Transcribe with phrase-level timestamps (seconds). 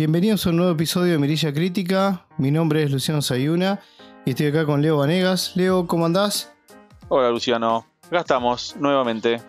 [0.00, 2.24] Bienvenidos a un nuevo episodio de Mirilla Crítica.
[2.38, 3.80] Mi nombre es Luciano Sayuna
[4.24, 5.54] y estoy acá con Leo Vanegas.
[5.56, 6.54] Leo, ¿cómo andás?
[7.10, 9.42] Hola Luciano, acá estamos nuevamente.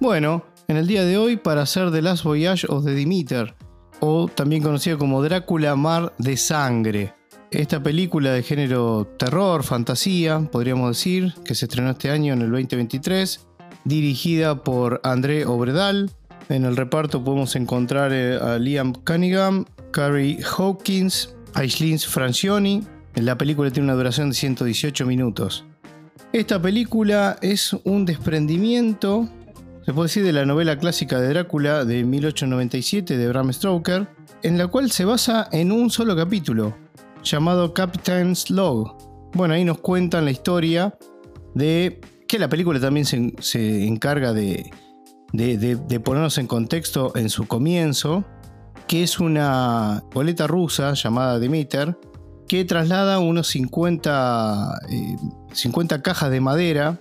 [0.00, 3.54] Bueno, en el día de hoy para hacer The Last Voyage of the Demeter,
[4.00, 7.12] o también conocido como Drácula Mar de Sangre.
[7.50, 12.50] Esta película de género terror, fantasía, podríamos decir, que se estrenó este año en el
[12.50, 13.48] 2023,
[13.84, 16.10] dirigida por André Obredal.
[16.48, 22.82] En el reparto podemos encontrar eh, a Liam Cunningham, Carrie Hawkins, Aislinn Francioni.
[23.14, 25.64] La película tiene una duración de 118 minutos.
[26.32, 29.28] Esta película es un desprendimiento,
[29.86, 34.08] se puede decir, de la novela clásica de Drácula de 1897 de Bram Stoker,
[34.42, 36.76] en la cual se basa en un solo capítulo,
[37.22, 38.96] llamado Captain's Log.
[39.32, 40.98] Bueno, ahí nos cuentan la historia
[41.54, 44.70] de que la película también se, encarga de,
[45.36, 48.24] de, ponernos en contexto en su comienzo,
[48.86, 51.98] que es una boleta rusa llamada Demeter,
[52.46, 54.80] que traslada unos 50,
[55.52, 57.00] 50 eh, cajas de madera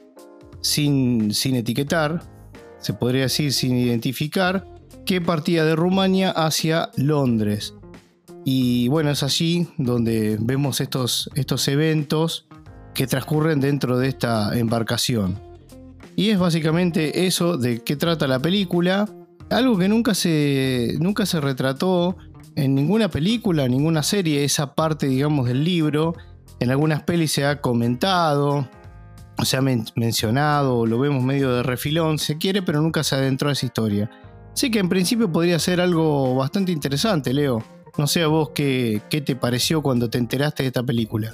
[0.61, 2.23] sin, sin etiquetar,
[2.79, 4.65] se podría decir sin identificar,
[5.05, 7.75] que partía de Rumania hacia Londres.
[8.45, 12.47] Y bueno, es allí donde vemos estos, estos eventos
[12.93, 15.52] que transcurren dentro de esta embarcación.
[16.15, 19.07] Y es básicamente eso de qué trata la película,
[19.49, 22.17] algo que nunca se, nunca se retrató
[22.55, 26.15] en ninguna película, ninguna serie, esa parte, digamos, del libro.
[26.59, 28.67] En algunas pelis se ha comentado,
[29.43, 33.53] se ha mencionado, lo vemos medio de refilón, se quiere, pero nunca se adentró a
[33.53, 34.09] esa historia.
[34.53, 37.63] Así que en principio podría ser algo bastante interesante, Leo.
[37.97, 41.33] No sé a vos qué, qué te pareció cuando te enteraste de esta película.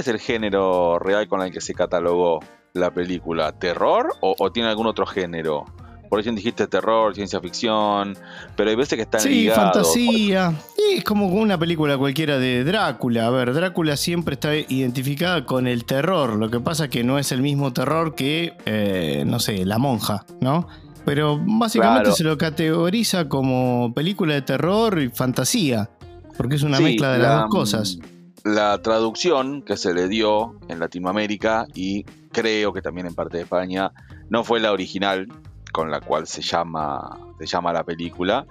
[0.00, 2.40] ¿Cuál es el género real con el que se catalogó
[2.72, 3.52] la película?
[3.52, 5.66] ¿Terror o, tiene algún otro género?
[6.08, 8.16] Por ejemplo dijiste terror, ciencia ficción,
[8.56, 10.54] pero hay veces que están sí, fantasía.
[10.78, 13.26] Y es como una película cualquiera de Drácula.
[13.26, 16.36] A ver, Drácula siempre está identificada con el terror.
[16.36, 19.76] Lo que pasa es que no es el mismo terror que, eh, no sé, La
[19.76, 20.66] Monja, ¿no?
[21.04, 25.90] Pero básicamente se lo categoriza como película de terror y fantasía,
[26.38, 27.98] porque es una mezcla de las dos cosas.
[28.44, 33.42] La traducción que se le dio en Latinoamérica y creo que también en parte de
[33.44, 33.92] España
[34.28, 35.28] no fue la original
[35.72, 38.46] con la cual se llama, se llama la película.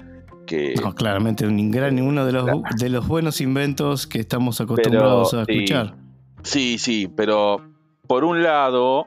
[0.45, 2.47] Que, no, claramente un gran, uno de los,
[2.77, 5.95] de los buenos inventos que estamos acostumbrados a escuchar.
[6.43, 7.61] Sí, sí, pero
[8.07, 9.05] por un lado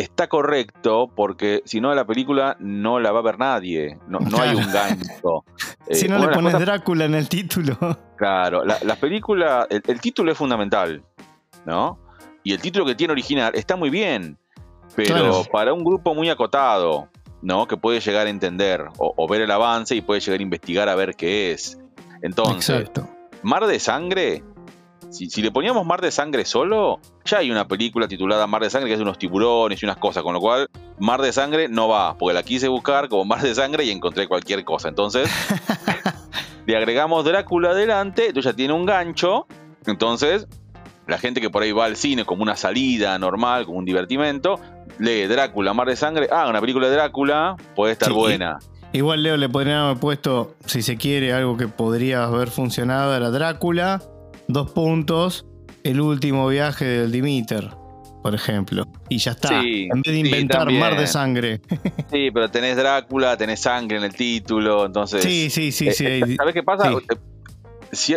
[0.00, 4.54] está correcto porque si no la película no la va a ver nadie, no, hay
[4.54, 5.44] un gancho.
[5.90, 7.76] si no eh, le pones Drácula en el título.
[8.20, 11.02] Claro, la, película, el, título es fundamental,
[11.64, 11.98] ¿no?
[12.42, 14.36] Y el título que tiene original está muy bien,
[14.94, 17.08] pero para un grupo muy acotado,
[17.40, 17.66] ¿no?
[17.66, 20.94] Que puede llegar a entender o, ver el avance y puede llegar a investigar a
[20.96, 21.78] ver qué es.
[22.20, 22.90] Entonces,
[23.42, 24.44] Mar de Sangre
[25.10, 28.88] si, le poníamos Mar de Sangre solo, ya hay una película titulada Mar de Sangre
[28.88, 31.88] que es de unos tiburones y unas cosas, con lo cual Mar de Sangre no
[31.88, 34.88] va, porque la quise buscar como Mar de Sangre y encontré cualquier cosa.
[34.88, 35.28] Entonces,
[36.66, 39.46] le agregamos Drácula adelante, entonces ya tiene un gancho,
[39.86, 40.46] entonces
[41.06, 44.60] la gente que por ahí va al cine como una salida normal, como un divertimento,
[44.98, 48.58] lee Drácula, Mar de Sangre, ah, una película de Drácula, puede estar buena.
[48.92, 53.30] Igual Leo le podría haber puesto, si se quiere, algo que podría haber funcionado, era
[53.30, 54.02] Drácula,
[54.52, 55.46] dos puntos,
[55.84, 57.70] el último viaje del Dimiter,
[58.22, 58.84] por ejemplo.
[59.08, 59.60] Y ya está.
[59.60, 61.60] en vez de inventar mar de sangre.
[62.10, 65.22] Sí, pero tenés Drácula, tenés sangre en el título, entonces.
[65.22, 66.04] Sí, sí, sí, sí.
[66.06, 66.90] Eh, ¿Sabes qué pasa?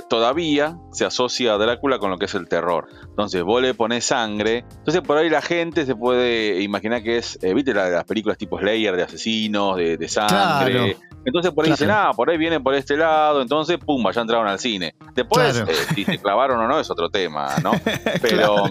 [0.07, 2.87] todavía se asocia a Drácula con lo que es el terror.
[3.03, 4.65] Entonces vos le pones sangre.
[4.77, 8.59] Entonces por ahí la gente se puede imaginar que es, eh, viste las películas tipo
[8.59, 10.97] Slayer de asesinos, de, sangre.
[11.25, 14.47] Entonces por ahí dicen, ah, por ahí vienen por este lado, entonces pum, ya entraron
[14.47, 14.95] al cine.
[15.13, 17.71] Después, eh, si se clavaron o no, es otro tema, ¿no?
[18.21, 18.65] Pero.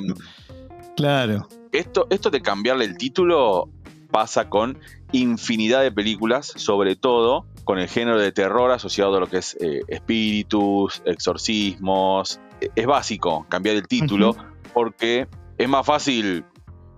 [0.96, 1.49] claro.
[1.72, 3.70] Esto, esto de cambiarle el título
[4.10, 4.78] pasa con
[5.12, 9.56] infinidad de películas, sobre todo con el género de terror asociado a lo que es
[9.60, 12.40] eh, espíritus, exorcismos.
[12.60, 14.37] E, es básico cambiar el título
[14.75, 15.28] porque
[15.58, 16.44] es más fácil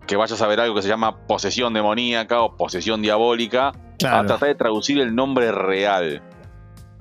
[0.06, 4.48] que vayas a ver algo que se llama posesión demoníaca o posesión diabólica a tratar
[4.48, 6.22] de traducir el nombre real.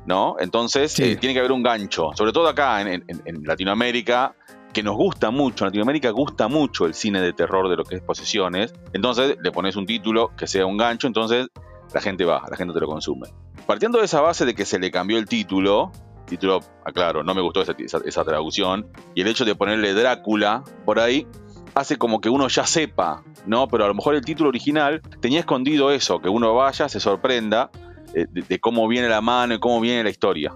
[0.05, 0.35] ¿No?
[0.39, 3.05] Entonces eh, tiene que haber un gancho, sobre todo acá en,
[3.43, 4.35] Latinoamérica,
[4.73, 7.95] que nos gusta mucho, en Latinoamérica gusta mucho el cine de terror de lo que
[7.95, 11.47] es posesiones, entonces le pones un título que sea un gancho, entonces
[11.93, 13.29] la gente va, la gente te lo consume.
[13.65, 15.93] Partiendo de esa base de que se le cambió el título,
[16.25, 20.99] título, aclaro, no me gustó esa, esa, traducción, y el hecho de ponerle Drácula por
[20.99, 21.27] ahí,
[21.75, 23.67] hace como que uno ya sepa, ¿no?
[23.67, 27.71] Pero a lo mejor el título original tenía escondido eso, que uno vaya, se sorprenda
[28.13, 30.53] eh, de, cómo viene la mano y cómo viene la historia.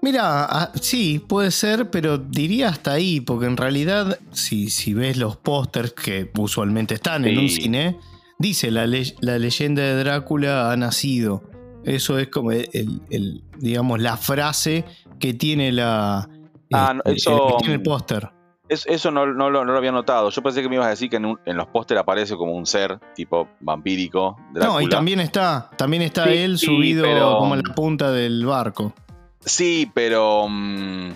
[0.00, 5.16] Mira, ah, sí, puede ser, pero diría hasta ahí, porque en realidad, si, si ves
[5.16, 7.98] los pósters que usualmente están en un cine,
[8.38, 11.42] dice la, le- la leyenda de Drácula ha nacido.
[11.84, 14.84] Eso es como el, el- el, digamos, la frase
[15.18, 16.28] que tiene la.
[16.72, 18.30] Ah, no, el- el eso- que tiene el póster.
[18.68, 20.30] Es- eso no, no lo, no lo había notado.
[20.30, 22.52] Yo pensé que me ibas a decir que en, un- en los pósteres aparece como
[22.52, 24.36] un ser tipo vampírico.
[24.52, 24.66] Drácula.
[24.74, 28.10] No, y también está, también está Sí, él sí, subido pero- como en la punta
[28.12, 28.92] del barco.
[29.40, 30.46] Sí, pero.
[30.48, 31.10] mm,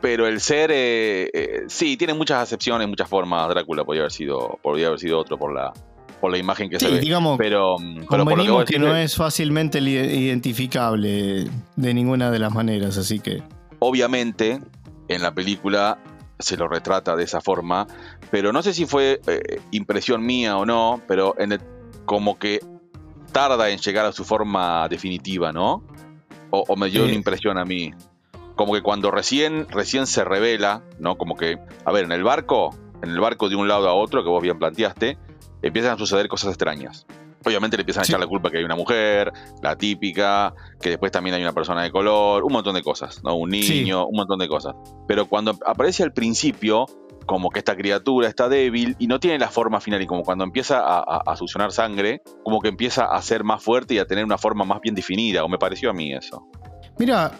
[0.00, 0.70] pero el ser.
[0.72, 3.48] eh, eh, sí, tiene muchas acepciones, muchas formas.
[3.48, 5.72] Drácula podría haber sido, podría haber sido otro por la,
[6.20, 7.00] por la imagen que se Sí, ve.
[7.00, 12.30] digamos, Pero, mm, pero por lo que vos que, no es fácilmente identificable de ninguna
[12.30, 13.42] de las maneras, así que.
[13.78, 14.60] obviamente
[15.08, 15.98] en la película
[16.42, 17.86] se lo retrata de esa forma,
[18.30, 21.60] pero no sé si fue eh, impresión mía o no, pero en el-
[22.04, 22.60] como que
[23.32, 25.82] tarda en llegar a su forma definitiva, ¿no?
[26.50, 27.04] O, o me dio Eh.
[27.06, 27.92] una impresión a mí.
[28.56, 31.16] Como que cuando recién, recién se revela, ¿no?
[31.16, 34.22] Como que, a ver, en el barco, en el barco de un lado a otro,
[34.22, 35.16] que vos bien planteaste,
[35.62, 37.06] empiezan a suceder cosas extrañas.
[37.44, 38.12] Obviamente le empiezan a Sí.
[38.12, 41.82] echar la culpa que hay una mujer, la típica, que después también hay una persona
[41.82, 43.34] de color, un montón de cosas, ¿no?
[43.36, 43.80] Un Sí.
[43.80, 44.74] niño, un montón de cosas.
[45.08, 46.86] Pero cuando aparece al principio,
[47.26, 50.42] como que esta criatura está débil y no tiene la forma final, y como cuando
[50.44, 54.06] empieza a, a- a succionar sangre, como que empieza a ser más fuerte y a
[54.06, 56.44] tener una forma más bien definida, o me pareció a mí eso.
[56.98, 57.32] Mira,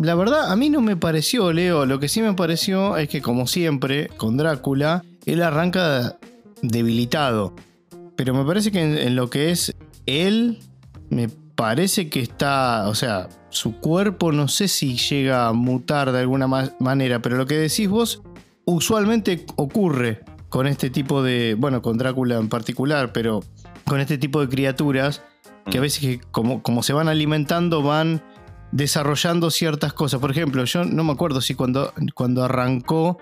[0.00, 1.86] la verdad, a mí no me pareció, Leo.
[1.86, 6.18] Lo que sí me pareció es que, como siempre, con Drácula, él arranca
[6.62, 7.54] debilitado.
[8.18, 9.74] Pero me parece que en, en lo que es
[10.06, 10.58] él,
[11.08, 12.88] me parece que está.
[12.88, 17.36] O sea, su cuerpo no sé si llega a mutar de alguna ma- manera, pero
[17.36, 18.20] lo que decís vos
[18.64, 21.54] usualmente ocurre con este tipo de.
[21.56, 23.40] Bueno, con Drácula en particular, pero
[23.86, 25.22] con este tipo de criaturas
[25.70, 25.82] que a Mm.
[25.82, 28.20] veces que como, como se van alimentando van
[28.72, 30.20] desarrollando ciertas cosas.
[30.20, 33.18] Por ejemplo, yo no me acuerdo si cuando, cuando arrancó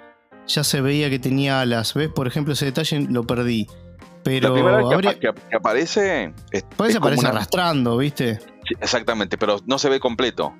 [0.46, 1.92] ya se veía que tenía alas.
[1.94, 2.08] ¿Ves?
[2.08, 3.66] Por ejemplo, ese detalle lo perdí.
[4.30, 6.32] Pero la primera vez que, habría- apa- que- que aparece.
[6.50, 8.40] Es, parece es aparece una- arrastrando, ¿viste?
[8.40, 10.54] Sí, Exactamente, pero no se ve completo.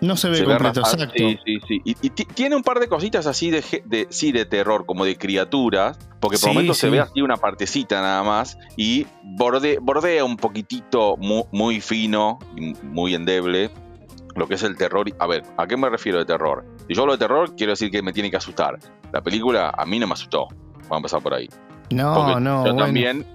[0.00, 1.12] No se ve Se completo, exacto.
[1.14, 1.80] Sí, sí, sí.
[1.84, 5.18] Y, y ti- tiene un par de cositas así de, sí, de terror, como de
[5.18, 10.24] criaturas, porque por Sí, momentos se ve así una partecita nada más y borde- bordea
[10.24, 12.38] un poquitito mu- muy, fino
[12.82, 13.70] muy endeble
[14.36, 15.06] lo que es el terror.
[15.18, 16.64] A ver, ¿a qué me refiero de terror?
[16.88, 18.78] Si yo hablo de terror, quiero decir que me tiene que asustar.
[19.12, 20.46] La película a mí no me asustó.
[20.88, 21.48] Vamos a empezar por ahí.
[21.90, 22.84] No, Porque no, yo bueno.
[22.86, 23.26] también,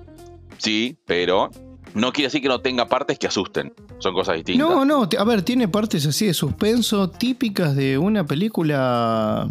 [0.57, 1.51] sí, pero
[1.93, 3.73] no quiere decir que no tenga partes que asusten.
[3.99, 4.67] Son cosas distintas.
[4.67, 9.47] No, no, a ver, tiene partes así de suspenso típicas de una película,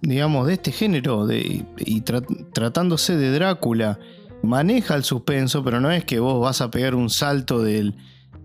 [0.00, 3.98] digamos, de este género, de, y tra- tratándose de Drácula.
[4.42, 7.94] Maneja el suspenso, pero no es que vos vas a pegar un salto del,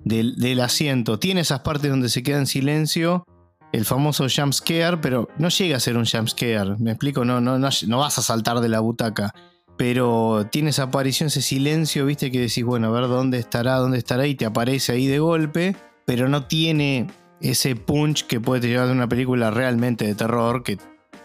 [0.03, 1.19] del, del asiento.
[1.19, 3.25] Tiene esas partes donde se queda en silencio,
[3.73, 6.75] el famoso jump scare, pero no llega a ser un jump scare.
[6.79, 9.33] Me explico, no, no, no, no vas a saltar de la butaca.
[9.81, 13.97] Pero tiene esa aparición, ese silencio, viste, que decís, bueno, a ver dónde estará, dónde
[13.97, 17.07] estará, y te aparece ahí de golpe, pero no tiene
[17.39, 20.77] ese punch que puede llevar de una película realmente de terror que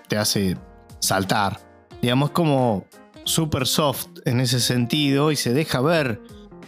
[0.09, 0.57] te hace
[1.01, 1.61] saltar.
[2.01, 2.87] Digamos, como
[3.25, 6.23] super soft en ese sentido y se deja ver.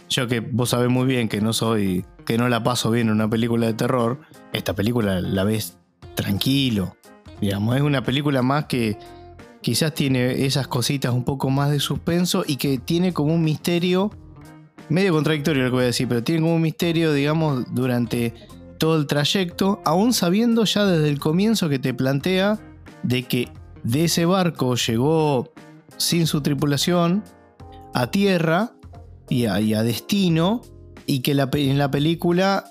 [0.09, 3.15] Yo que vos sabés muy bien que no soy, que no la paso bien en
[3.15, 4.19] una película de terror,
[4.53, 5.79] esta película la ves
[6.13, 6.95] tranquilo.
[7.41, 8.95] Digamos, es una película más que
[9.61, 14.11] quizás tiene esas cositas un poco más de suspenso y que tiene como un misterio,
[14.89, 18.33] medio contradictorio lo que voy a decir, pero tiene como un misterio, digamos, durante
[18.77, 22.59] todo el trayecto, aún sabiendo ya desde el comienzo que te plantea
[23.03, 23.49] de que
[23.83, 25.51] de ese barco llegó
[25.97, 27.23] sin su tripulación
[27.93, 28.71] a tierra
[29.27, 30.61] y a, a destino
[31.05, 32.63] y que en la película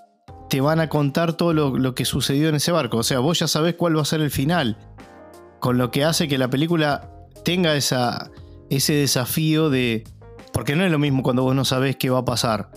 [0.49, 2.99] te van a contar todo lo, lo que sucedió en ese barco.
[2.99, 4.79] O sea, vos ya sabés cuál va a ser el final.
[5.61, 7.11] Con lo que hace que la película
[7.45, 8.31] tenga esa,
[8.71, 10.05] ese desafío de...
[10.53, 12.71] Porque no es lo mismo cuando vos no sabés qué va a pasar.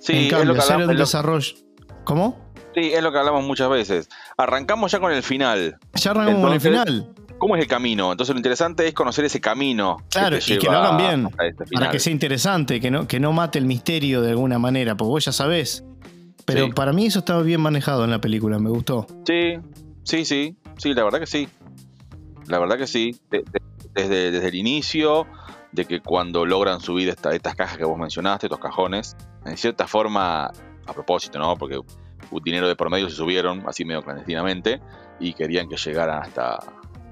[0.00, 1.54] Sí, en es cambio, lo que hacer hablamos, el es lo- desarrollo...
[2.04, 2.46] ¿Cómo?
[2.74, 4.08] sí, es lo que hablamos muchas veces.
[4.36, 5.78] Arrancamos ya con el final.
[5.94, 7.08] Ya arrancamos con el final.
[7.38, 8.12] ¿Cómo es el camino?
[8.12, 9.96] Entonces lo interesante es conocer ese camino.
[10.10, 13.32] Claro, y que lo hagan bien, este Para que sea interesante, que no, que no
[13.32, 15.84] mate el misterio de alguna manera, porque vos ya sabés.
[16.44, 16.72] Pero Sí.
[16.72, 19.06] para mí eso estaba bien manejado en la película, me gustó.
[19.26, 19.54] Sí,
[20.04, 21.48] sí, sí, sí, la verdad que sí.
[22.48, 23.18] La verdad que sí.
[23.30, 23.62] De- de-
[23.94, 25.26] desde, desde el inicio,
[25.72, 29.86] de que cuando logran subir esta- estas cajas que vos mencionaste, estos cajones, en cierta
[29.86, 31.56] forma, a propósito, ¿no?
[31.56, 31.78] Porque
[32.30, 34.80] un dinero de promedio se subieron, así medio clandestinamente,
[35.18, 36.58] y querían que llegaran hasta,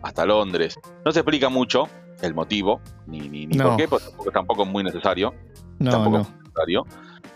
[0.03, 0.79] hasta Londres.
[1.05, 1.89] No se explica mucho
[2.21, 3.69] el motivo, ni, ni, ni No.
[3.71, 5.33] por qué, porque tampoco, tampoco es muy necesario.
[5.79, 6.23] No, tampoco no.
[6.25, 6.85] es necesario.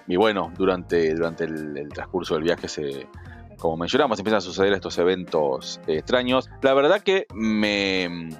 [0.06, 3.06] Y bueno, durante, durante el, el transcurso del viaje se,
[3.58, 6.48] como mencionamos, empiezan a suceder estos eventos eh, extraños.
[6.62, 8.30] La verdad que me,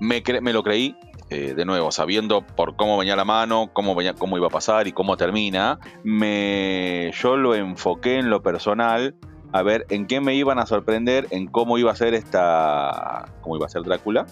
[0.00, 0.96] me, me lo creí,
[1.30, 4.86] eh, de nuevo, sabiendo por cómo venía la mano, cómo, venía, cómo iba a pasar
[4.86, 9.14] y cómo termina, me, yo lo enfoqué en lo personal
[9.52, 13.56] a ver en qué me iban a sorprender, en cómo iba a ser esta, cómo
[13.56, 14.26] iba a ser Drácula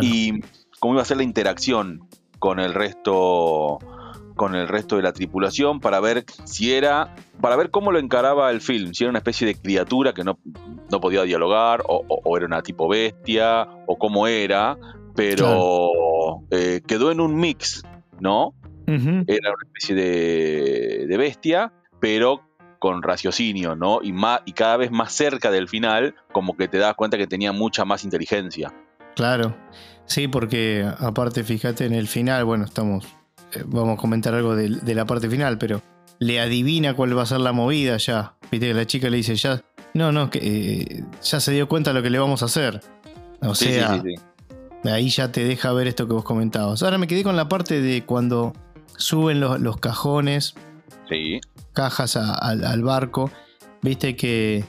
[0.00, 0.40] y
[0.80, 3.78] cómo iba a ser la interacción con el resto
[4.36, 8.50] con el resto de la tripulación para ver si era, para ver cómo lo encaraba
[8.50, 10.38] el film, si era una especie de criatura que no,
[10.90, 14.76] no podía dialogar, o, era una tipo bestia, o cómo era,
[15.16, 15.90] pero
[16.50, 17.82] eh, quedó en un mix,
[18.20, 18.54] ¿no?
[18.86, 22.42] Era una especie de, de, bestia, pero
[22.78, 23.98] con raciocinio, ¿no?
[24.00, 27.26] Y, más, y cada vez más cerca del final, como que te das cuenta que
[27.26, 28.72] tenía mucha más inteligencia.
[29.16, 29.56] Claro,
[30.04, 33.08] sí, porque aparte, fíjate en el final, bueno, estamos
[33.66, 35.82] vamos a comentar algo de, la parte final, pero
[36.18, 38.34] le adivina cuál va a ser la movida ya.
[38.50, 39.62] Viste que la chica le dice ya,
[39.94, 42.80] no, no, que eh, ya se dio cuenta de lo que le vamos a hacer.
[43.40, 44.02] O sea,
[44.84, 46.82] ahí ya te deja ver esto que vos comentabas.
[46.82, 48.52] Ahora me quedé con la parte de cuando
[48.96, 50.54] suben los, cajones,
[51.72, 53.30] cajas al barco.
[53.82, 54.64] Viste que,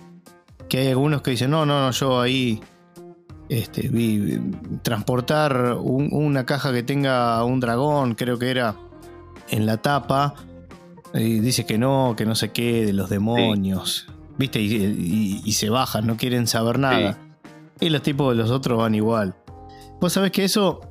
[0.70, 2.62] que hay algunos que dicen, no, no, no, yo ahí
[3.50, 4.40] este, vi,
[4.82, 8.76] transportar una caja que tenga un dragón, creo que era
[9.50, 10.36] en la tapa.
[11.14, 14.08] Y dice que no, que no sé qué, de los demonios.
[14.38, 14.62] ¿Viste?
[14.62, 17.18] Y, se bajan, no quieren saber nada.
[17.80, 19.36] Y los tipos de los otros van igual.
[20.00, 20.82] Vos sabés que eso.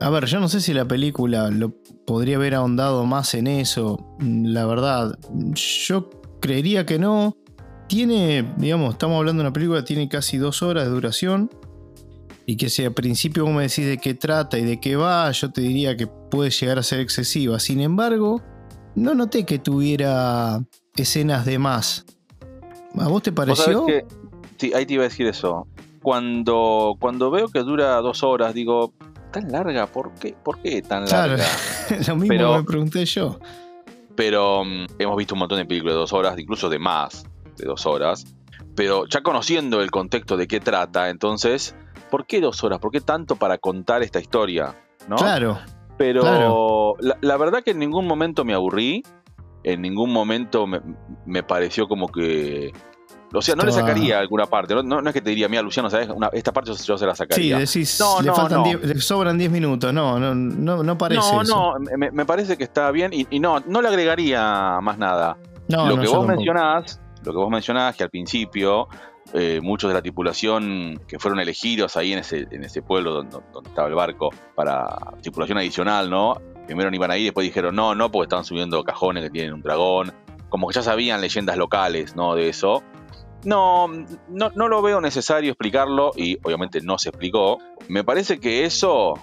[0.00, 1.74] A ver, yo no sé si la película lo
[2.06, 4.16] podría haber ahondado más en eso.
[4.20, 5.18] La verdad,
[5.54, 7.36] yo creería que no.
[7.88, 11.50] Tiene, digamos, estamos hablando de una película tiene casi dos horas de duración
[12.46, 15.30] y que si al principio vos me decís de qué trata y de qué va,
[15.30, 17.58] yo te diría que puede llegar a ser excesiva.
[17.58, 18.42] Sin embargo,
[18.94, 20.62] no noté que tuviera
[20.96, 22.04] escenas de más.
[22.98, 23.86] ¿A vos te pareció?
[24.58, 25.66] sí, ahí te iba a decir eso.
[26.02, 28.92] Cuando, cuando veo que dura dos horas, digo,
[29.32, 31.46] tan larga, ¿por qué, ¿Por qué tan larga?
[32.08, 33.38] lo mismo me pregunté yo.
[34.14, 37.24] Pero mm, hemos visto un montón de películas de dos horas, incluso de más
[37.56, 38.26] de dos horas.
[38.76, 41.74] Pero ya conociendo el contexto de qué trata, entonces
[42.14, 42.78] ¿por qué dos horas?
[42.78, 44.72] ¿Por qué tanto para contar esta historia?
[45.08, 45.16] ¿no?
[45.16, 45.58] Claro.
[45.98, 49.02] Pero La, verdad que en ningún momento me aburrí,
[49.64, 52.70] en ningún momento me, pareció como que...
[53.32, 54.76] O sea, no le sacaría alguna parte.
[54.84, 56.08] No, es que te diría, mira, Luciano, ¿sabes?
[56.34, 57.66] esta parte yo, se la sacaría.
[57.66, 59.92] Sí, decís, no, le, faltan le sobran 10 minutos.
[59.92, 61.20] No, no, no, no parece.
[61.20, 65.36] No, no, me, parece que está bien y, no, no le agregaría más nada.
[65.66, 68.86] No, lo que vos mencionás, lo que vos mencionás, que al principio
[69.36, 73.38] eh, muchos de la tripulación que fueron elegidos ahí en ese, en ese pueblo donde,
[73.66, 74.86] estaba el barco para
[75.22, 76.40] tripulación adicional, ¿no?
[76.66, 79.62] Primero no iban ahí, después dijeron no, no, porque estaban subiendo cajones que tienen un
[79.62, 80.12] dragón.
[80.48, 82.36] Como que ya sabían leyendas locales, ¿no?
[82.36, 82.84] De eso.
[83.44, 83.88] No,
[84.28, 87.58] no, no lo veo necesario explicarlo y obviamente no se explicó.
[87.88, 89.14] Me parece que eso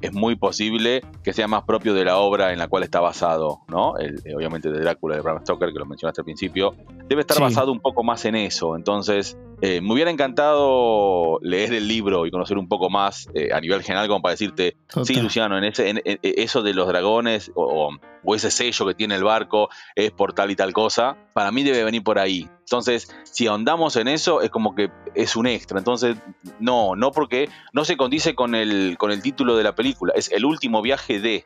[0.00, 3.60] es muy posible que sea más propio de la obra en la cual está basado,
[3.68, 3.98] ¿no?
[3.98, 6.74] Eh, obviamente de Drácula de Bram Stoker, que lo mencionaste al principio,
[7.08, 8.76] debe estar basado un poco más en eso.
[8.76, 13.82] Entonces, eh, me hubiera encantado leer el libro y conocer un poco más a nivel
[13.82, 17.90] general, como para decirte, sí, Luciano, en, ese, en, eso de los dragones o,
[18.24, 21.62] o, ese sello que tiene el barco es por tal y tal cosa, para mí
[21.62, 22.48] debe venir por ahí.
[22.70, 25.78] Entonces, si ahondamos en eso, es como que es un extra.
[25.78, 26.16] Entonces,
[26.60, 30.12] no, no porque no se condice con el, con el título de la película.
[30.14, 31.44] Es el último viaje de.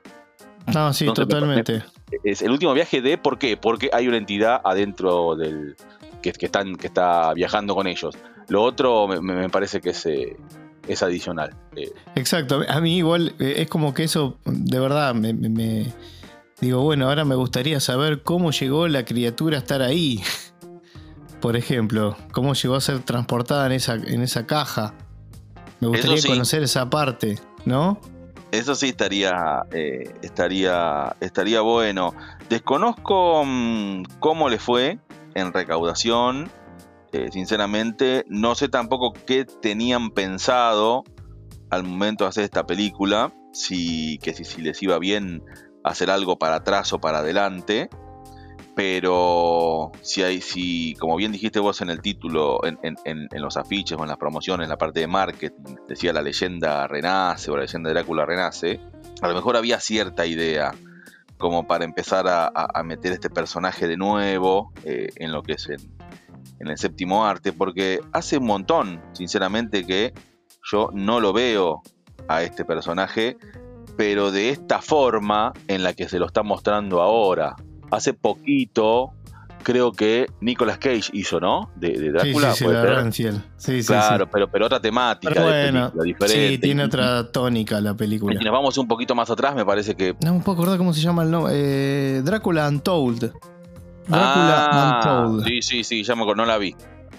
[0.74, 1.82] No, sí, totalmente.
[2.24, 3.56] Es el último viaje de, ¿por qué?
[3.56, 5.76] Porque hay una entidad adentro del.
[6.32, 8.16] Que, están, que está viajando con ellos.
[8.48, 10.06] Lo otro me, parece que es.
[10.06, 10.36] Eh,
[10.86, 11.56] es adicional.
[11.76, 11.90] Eh.
[12.14, 15.90] Exacto, a mí igual eh, es como que eso de verdad me, me,
[16.60, 20.22] digo, bueno, ahora me gustaría saber cómo llegó la criatura a estar ahí.
[21.40, 24.94] por ejemplo, cómo llegó a ser transportada en esa, en esa caja.
[25.80, 28.00] Me gustaría conocer esa parte, ¿no?
[28.50, 32.14] Eso sí estaría, eh, estaría, estaría bueno.
[32.48, 34.98] Desconozco mm, cómo le fue
[35.34, 36.50] en recaudación.
[37.12, 41.04] Eh, sinceramente, no sé tampoco qué tenían pensado
[41.70, 43.32] al momento de hacer esta película.
[43.52, 45.44] Si, que si, les iba bien
[45.84, 47.88] hacer algo para atrás o para adelante
[48.74, 54.02] pero si hay, si, como bien dijiste vos en el título, en, los afiches o
[54.02, 57.90] en las promociones, en la parte de marketing, decía la leyenda renace o la leyenda
[57.90, 58.80] de Drácula renace,
[59.22, 60.72] a lo mejor había cierta idea
[61.38, 65.80] como para empezar a, meter este personaje de nuevo eh, en lo que es en,
[66.60, 70.14] el séptimo arte, porque hace un montón, sinceramente, que
[70.62, 71.82] yo no lo veo
[72.28, 73.36] a este personaje,
[73.96, 77.56] pero de esta forma en la que se lo está mostrando ahora.
[77.90, 79.12] Hace poquito
[79.64, 81.72] creo que Nicolas Cage hizo, ¿no?
[81.74, 82.52] De, de Drácula.
[82.52, 83.40] Sí, sí, sí.
[83.56, 84.30] Sí, sí, claro, sí.
[84.32, 86.48] Pero, pero otra temática Pero de bueno, película, diferente.
[86.54, 88.38] sí, tiene Y- otra tónica la película.
[88.40, 90.14] Y nos vamos un poquito más atrás, me parece que.
[90.24, 91.52] No me puedo acordar cómo se llama el nombre.
[91.56, 93.32] Eh, Drácula Untold.
[94.06, 95.46] Drácula Ah, Untold.
[95.48, 96.76] Sí, sí, sí, ya me acuerdo, no la vi.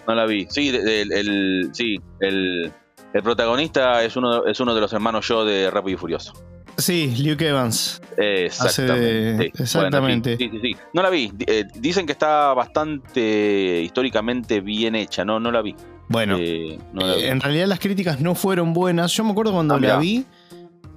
[0.07, 0.45] No la vi.
[0.49, 2.71] Sí, de- el, sí, el,
[3.13, 6.33] el protagonista es uno, es uno de los hermanos yo de Rápido y Furioso.
[6.77, 8.01] Sí, Luke Evans.
[8.17, 9.33] Exactamente.
[9.33, 9.63] Hace sí.
[9.63, 10.35] exactamente.
[10.35, 10.81] Bueno, sí, sí, sí, sí.
[10.93, 11.31] No la vi.
[11.47, 15.23] Eh, dicen que está bastante históricamente bien hecha.
[15.25, 15.75] No, no la vi.
[16.09, 17.21] Bueno, Eh, no la vi.
[17.23, 19.11] eh, en realidad las críticas no fueron buenas.
[19.13, 20.25] Yo me acuerdo cuando Ah, la vi.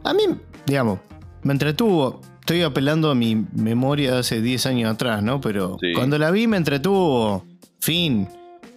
[0.05, 0.23] A mí,
[0.67, 1.01] digamos,
[1.43, 2.21] me entretuvo.
[2.41, 5.41] Estoy apelando a mi memoria de hace 10 años atrás, ¿no?
[5.41, 7.45] Pero cuando la vi me entretuvo.
[7.81, 8.27] Fin.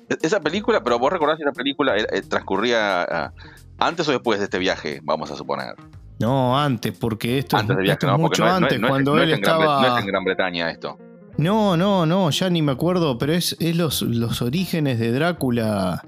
[0.09, 1.95] E-, Esa película, pero vos recordás que esa película
[2.29, 3.33] transcurría ah,
[3.79, 5.75] antes o después de este viaje, vamos a suponer.
[6.21, 9.81] No, antes, porque esto, Antes es, viaje, no, mucho no antes, no cuando él estaba.
[9.81, 10.97] no es en Gran Bretaña esto.
[11.37, 16.03] No, no, no, ya ni me acuerdo, pero es, es los, los orígenes de Drácula.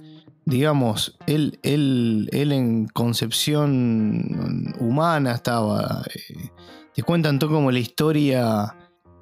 [0.46, 6.04] Digamos, él, él, él en concepción humana estaba.
[6.14, 6.50] eh,
[6.94, 8.76] te cuentan todo como la historia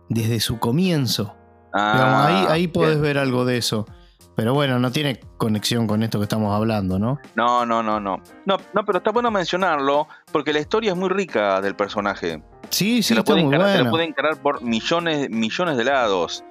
[0.10, 1.36] desde su comienzo.
[1.74, 3.02] Digamos, Ah, ahí, ahí podés bien.
[3.04, 3.86] ver algo de eso.
[4.36, 7.20] Pero bueno, no tiene conexión con esto que estamos hablando, ¿no?
[7.36, 8.22] No, no, no, no.
[8.46, 12.42] No, no, pero está bueno mencionarlo porque la historia es muy rica del personaje.
[12.70, 16.44] Sí, sí, se, está muy encarar, se lo puede encarar por millones, millones de lados.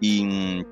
[0.00, 0.64] Y mm,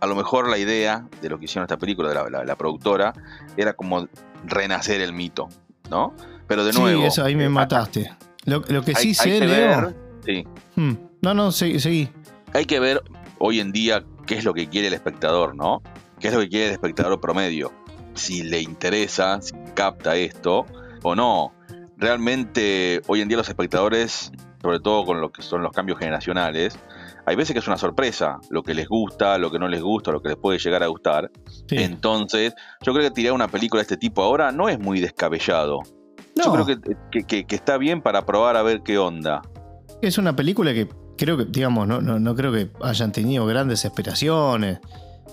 [0.00, 2.56] a lo mejor la idea de lo que hicieron esta película, de la, la- la
[2.56, 3.12] productora,
[3.56, 4.06] era como
[4.44, 5.48] renacer el mito,
[5.90, 6.14] ¿no?
[6.46, 7.00] Pero de nuevo.
[7.00, 8.14] sí, eso ahí me eh, mataste.
[8.44, 9.80] Lo, lo que hay- sí hay sé, que Leo.
[9.80, 10.46] ver- sí.
[10.76, 10.92] Hmm,
[11.22, 11.80] No, no, seguí.
[11.80, 12.08] seguí.
[12.54, 13.02] hay que ver
[13.38, 15.82] hoy en día qué es lo que quiere el espectador, ¿no?
[16.20, 17.72] ¿Qué es lo que quiere el espectador promedio?
[18.14, 20.64] Si le interesa, si capta esto
[21.02, 21.52] o no.
[21.98, 24.30] Realmente hoy en día los espectadores,
[24.62, 26.78] sobre todo con lo que son los cambios generacionales,
[27.26, 30.12] hay veces que es una sorpresa lo que les gusta, lo que no les gusta,
[30.12, 31.30] lo que les puede llegar a gustar.
[31.68, 31.76] Sí.
[31.78, 35.80] Entonces, yo creo que tirar una película de este tipo ahora no es muy descabellado.
[36.36, 36.78] Yo creo que,
[37.10, 39.42] que- que- que está bien para probar a ver qué onda.
[40.02, 43.84] Es una película que creo que, digamos, no, no, no creo que hayan tenido grandes
[43.84, 44.78] esperaciones.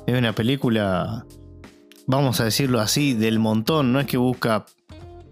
[0.08, 1.26] Es una película,
[2.08, 3.94] vamos a decirlo así, del montón.
[3.94, 4.66] No es que busca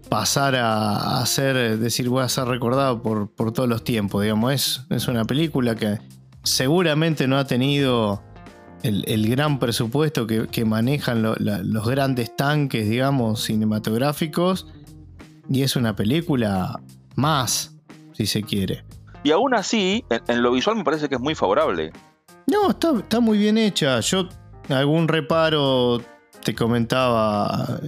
[0.08, 4.22] pasar a, a ser, decir, voy a ser recordado por, por todos los tiempos.
[4.22, 5.98] Digamos, es, es una película que
[6.42, 8.22] seguramente no ha tenido
[8.82, 14.66] el, el gran presupuesto que, que manejan lo- la- los grandes tanques, digamos, cinematográficos.
[15.48, 16.80] Y es una película
[17.14, 17.76] más,
[18.12, 18.84] si se quiere.
[19.24, 21.92] Y aún así, en, en lo visual me parece que es muy favorable.
[22.46, 24.00] No, está, está muy bien hecha.
[24.00, 24.28] Yo
[24.68, 26.00] algún reparo
[26.44, 27.80] te comentaba,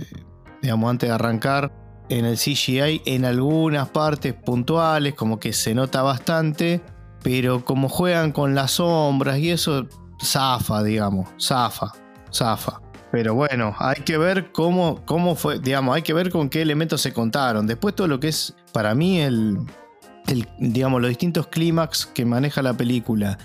[0.63, 1.73] digamos, antes de arrancar,
[2.09, 6.81] en el CGI, en algunas partes puntuales, como que se nota bastante,
[7.23, 9.87] pero como juegan con las sombras y eso,
[10.23, 11.93] zafa, digamos, zafa,
[12.33, 12.81] zafa.
[13.11, 17.01] Pero bueno, hay que ver cómo, cómo fue, digamos, hay que ver con qué elementos
[17.01, 17.67] se contaron.
[17.67, 19.59] Después todo lo que es, para mí, el,
[20.27, 23.39] el, digamos, los distintos clímax que maneja la película,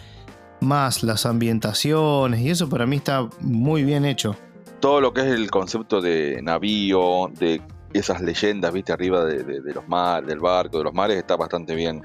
[0.62, 4.36] más las ambientaciones, y eso para mí está muy bien hecho.
[4.80, 7.62] Todo lo que es el concepto de navío, de
[7.94, 11.36] esas leyendas, viste, arriba de, de- de los mares, del barco, de los mares, está
[11.36, 12.02] bastante bien.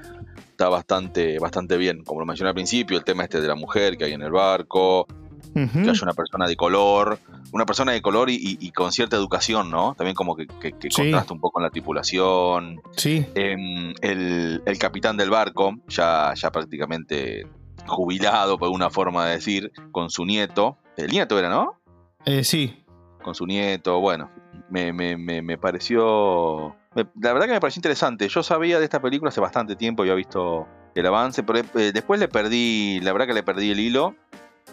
[0.51, 2.03] Está bastante, bastante bien.
[2.03, 4.31] Como lo mencioné al principio, el tema este de la mujer que hay en el
[4.31, 5.05] barco,
[5.53, 7.17] que haya una persona de color,
[7.53, 9.93] una persona de color y, y- y con cierta educación, ¿no?
[9.95, 11.01] También como que, que, que Sí.
[11.03, 12.81] contrasta un poco con la tripulación.
[12.97, 17.47] Sí, Em, el, el capitán del barco, ya, ya prácticamente
[17.85, 20.77] jubilado, por una forma de decir, con su nieto.
[20.97, 21.79] El nieto era, ¿no?
[22.25, 22.83] eh, sí,
[23.23, 24.29] Con su nieto, bueno.
[24.69, 26.75] Me, me, me, me pareció.
[26.95, 28.27] la verdad que me pareció interesante.
[28.27, 32.19] Yo sabía de esta película hace bastante tiempo, había visto el avance, pero eh, después
[32.19, 34.15] le perdí, la verdad que le perdí el hilo.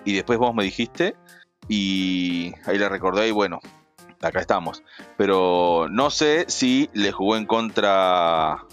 [0.05, 1.17] Y después vos me dijiste.
[1.69, 3.61] Y ahí le recordé y bueno,
[4.21, 4.83] acá estamos.
[5.17, 8.65] Pero no sé si le jugó en contra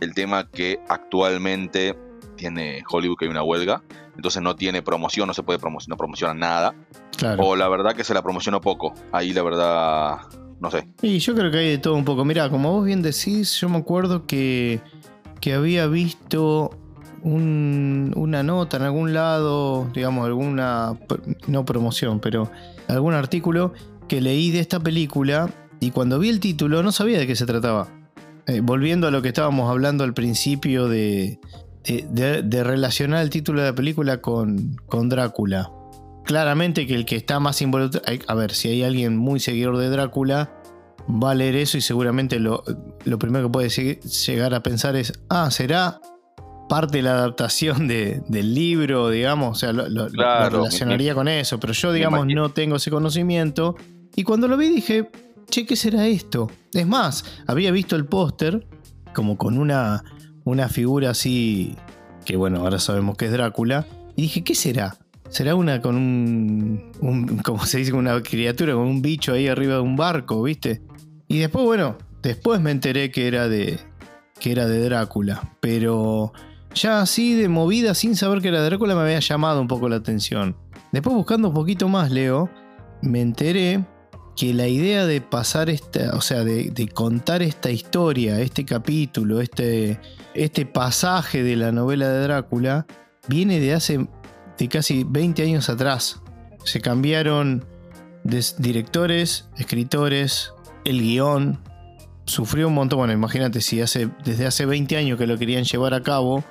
[0.00, 1.94] el tema que actualmente
[2.36, 3.82] tiene Hollywood, que hay una huelga.
[4.16, 6.74] Entonces no tiene promoción, no se puede promocionar, no promociona nada.
[7.16, 7.42] claro.
[7.44, 8.94] O la verdad que se la promocionó poco.
[9.12, 10.16] Ahí la verdad,
[10.60, 10.88] no sé.
[11.02, 12.24] Y yo creo que hay de todo un poco.
[12.24, 14.80] Mirá, como vos bien decís, yo me acuerdo que,
[15.40, 16.70] que había visto
[17.22, 20.98] un- una nota en algún lado, digamos, alguna,
[21.46, 22.50] no promoción, pero
[22.88, 23.72] algún artículo
[24.08, 25.48] que leí de esta película
[25.80, 27.88] y cuando vi el título no sabía de qué se trataba.
[28.46, 31.40] Eh, volviendo a lo que estábamos hablando al principio de,
[31.84, 35.70] de, de- de relacionar el título de la película con, con Drácula.
[36.24, 39.90] Claramente que el que está más involucrado, a ver, si hay alguien muy seguidor de
[39.90, 40.50] Drácula,
[41.06, 42.64] va a leer eso y seguramente lo,
[43.04, 46.00] lo primero que puede lleg- llegar a pensar es, ah, será
[46.64, 51.14] aparte de la adaptación de, del libro, digamos, o sea, lo, lo- lo Claro, relacionaría
[51.14, 53.76] con eso, pero yo, digamos, no tengo ese conocimiento.
[54.16, 55.10] Y cuando lo vi dije,
[55.50, 56.50] che, ¿qué será esto?
[56.72, 58.66] Es más, había visto el póster
[59.12, 60.02] como con una,
[60.44, 61.74] una figura así,
[62.24, 64.96] que bueno, ahora sabemos que es Drácula, y dije, ¿qué será?
[65.28, 69.80] ¿Será una con un, como se dice, una criatura, con un bicho ahí arriba de
[69.80, 70.82] un barco, viste?
[71.26, 73.78] Y después, bueno, después me enteré que era de,
[74.38, 76.32] que era de Drácula, pero
[76.74, 79.88] ya así de movida, sin saber que era de Drácula, me había llamado un poco
[79.88, 80.56] la atención.
[80.92, 82.48] Después buscando un poquito más, Leo,
[83.02, 83.84] me enteré
[84.36, 90.00] que la idea de pasar esta, o sea, de, contar esta historia, este capítulo, este,
[90.34, 92.86] este pasaje de la novela de Drácula,
[93.28, 94.06] viene de hace
[94.58, 96.20] de casi 20 años atrás.
[96.64, 97.64] Se cambiaron
[98.58, 100.52] directores, escritores,
[100.84, 101.60] el guion.
[102.26, 102.98] Sufrió un montón.
[103.00, 106.44] Bueno, imagínate si hace, desde hace 20 años que lo querían llevar a cabo.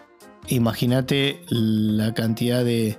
[0.48, 2.98] Imagínate la cantidad de.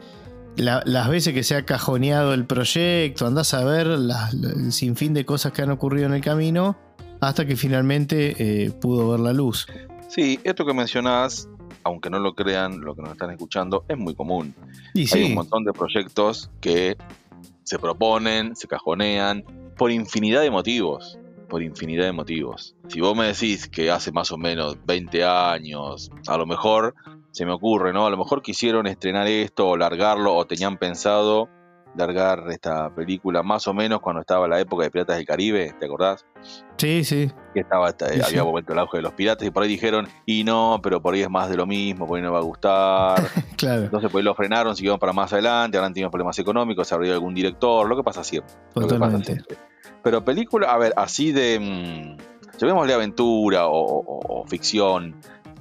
[0.57, 3.27] La- las veces que se ha cajoneado el proyecto.
[3.27, 6.77] Andás a ver la- la- el sinfín de cosas que han ocurrido en el camino.
[7.21, 8.35] Hasta que finalmente
[8.67, 9.67] eh, pudo ver la luz.
[10.09, 11.49] Sí, esto que mencionás,
[11.83, 14.55] aunque no lo crean, lo que nos están escuchando, es muy común.
[14.93, 16.97] Y Hay un montón de proyectos que
[17.63, 19.43] se proponen, se cajonean,
[19.77, 21.19] por infinidad de motivos.
[21.49, 22.75] Por infinidad de motivos.
[22.89, 26.95] Si vos me decís que hace más o menos 20 años, a lo mejor
[27.35, 28.07] se me ocurre, ¿no?
[28.07, 31.49] A lo mejor quisieron estrenar esto o largarlo o tenían pensado
[31.97, 35.87] largar esta película más o menos cuando estaba la época de Piratas del Caribe, ¿te
[35.87, 36.25] acordás?
[36.77, 37.31] sí, sí.
[37.55, 38.49] que estaba esta- Sí, había sí.
[38.51, 41.23] vuelto el auge de los piratas y por ahí dijeron y no pero por ahí
[41.23, 43.23] es más de lo mismo por ahí no va a gustar
[43.57, 46.89] Claro, entonces por ahí lo frenaron siguieron para más adelante ahora han tenido problemas económicos
[46.89, 48.53] se abrió algún director lo que pasa siempre
[48.99, 49.19] pasa
[50.03, 55.15] pero película a ver así de mm, llamémosle aventura o, o- o ficción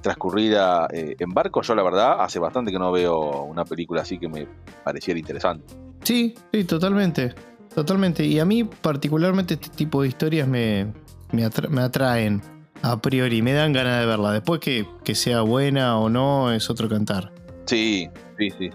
[0.03, 4.19] transcurrida eh, en barco yo la verdad hace bastante que no veo una película así
[4.19, 4.47] que me
[4.83, 7.33] pareciera interesante Sí, sí, totalmente.
[7.73, 8.25] Totalmente.
[8.25, 10.91] Y a mí, particularmente, este tipo de historias me,
[11.31, 12.41] me, atra- me atraen
[12.81, 13.41] a priori.
[13.41, 14.33] Me dan ganas de verla.
[14.33, 17.31] Después que, que sea buena o no, es otro cantar.
[17.65, 18.69] sí sí sí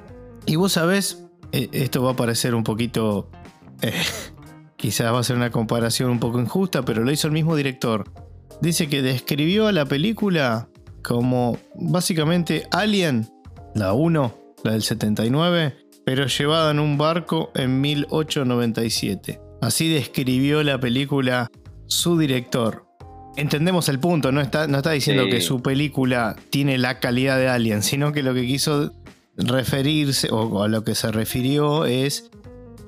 [0.46, 3.28] Y vos sabés, eh, esto va a parecer un poquito.
[3.82, 3.92] eh,
[4.76, 8.04] quizás va a ser una comparación un poco injusta, pero lo hizo el mismo director.
[8.62, 10.68] Dice que describió a la película
[11.02, 13.28] como básicamente Alien,
[13.74, 14.34] la 1,
[14.64, 19.40] la del 79, pero llevada en un barco en 1897.
[19.60, 21.48] Así describió la película
[21.86, 22.86] su director.
[23.36, 25.30] Entendemos el punto, no está, no está diciendo Sí.
[25.30, 28.92] que su película tiene la calidad de Alien, sino que lo que quiso
[29.36, 32.30] referirse o a lo que se refirió es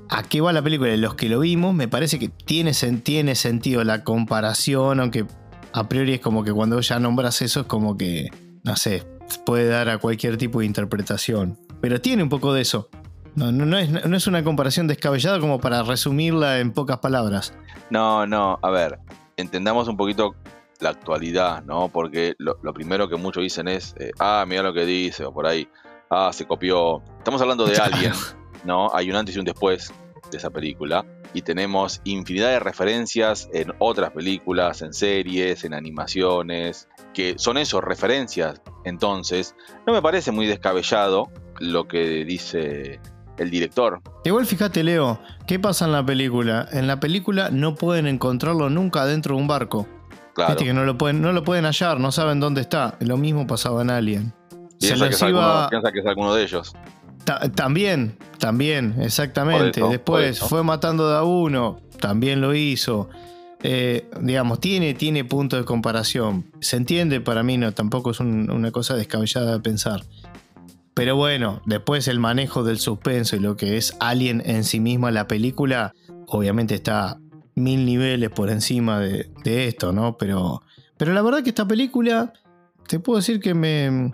[0.08, 0.96] a qué va la película.
[0.96, 2.72] Los que lo vimos, me parece que tiene,
[3.04, 5.24] tiene sentido la comparación, aunque
[5.72, 8.30] a priori es como que cuando ya nombras eso es como que,
[8.62, 9.06] no sé,
[9.44, 11.58] puede dar a cualquier tipo de interpretación.
[11.80, 12.88] Pero tiene un poco de eso.
[13.34, 17.54] No, no, no es, no es una comparación descabellada como para resumirla en pocas palabras.
[17.90, 18.98] No, no, a ver,
[19.36, 20.34] entendamos un poquito
[20.80, 21.88] la actualidad, ¿no?
[21.88, 25.32] Porque lo, lo primero que muchos dicen es, eh, ah, mira lo que dice, o
[25.32, 25.68] por ahí,
[26.10, 27.02] ah, se copió.
[27.18, 27.76] Estamos hablando de.
[27.78, 28.12] Alien,
[28.64, 28.92] ¿no?
[28.94, 29.92] Hay un antes y un después
[30.30, 31.04] de esa película.
[31.32, 37.80] Y tenemos infinidad de referencias en otras películas, en series, en animaciones, que son eso,
[37.80, 38.60] referencias.
[38.84, 39.54] Entonces,
[39.86, 43.00] no me parece muy descabellado lo que dice
[43.38, 44.00] el director.
[44.24, 46.68] Igual fíjate, Leo, ¿qué pasa en la película?
[46.72, 49.86] En la película no pueden encontrarlo nunca dentro de un barco.
[50.34, 50.52] Claro.
[50.52, 52.96] Viste que no lo, pueden, no lo pueden hallar, no saben dónde está.
[53.00, 54.34] Lo mismo pasaba en Alien.
[54.78, 56.72] Se que, alguno, piensa que es alguno de ellos.
[57.24, 59.80] Ta- también, también, exactamente.
[59.90, 63.08] Después fue matando de a uno, también lo hizo.
[63.62, 66.46] Eh, digamos, tiene, tiene punto de comparación.
[66.60, 70.02] Se entiende, para mí no, tampoco es un- una cosa descabellada de pensar.
[70.94, 75.10] Pero bueno, después el manejo del suspenso y lo que es Alien en sí misma,
[75.10, 75.94] la película,
[76.26, 77.18] obviamente está
[77.54, 80.16] mil niveles por encima de, de esto, ¿no?
[80.18, 80.62] Pero,
[80.96, 82.32] pero la verdad que esta película,
[82.88, 84.12] te puedo decir que me...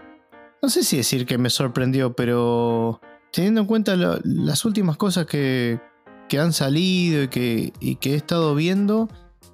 [0.62, 3.00] No sé si decir que me sorprendió, pero
[3.32, 5.80] teniendo en cuenta las últimas cosas que,
[6.28, 9.08] que han salido y que, y que he estado viendo,